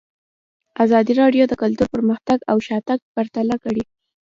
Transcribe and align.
ازادي 0.83 1.13
راډیو 1.21 1.43
د 1.47 1.53
کلتور 1.61 1.87
پرمختګ 1.95 2.37
او 2.51 2.57
شاتګ 2.67 2.99
پرتله 3.15 3.55
کړی. 3.63 3.83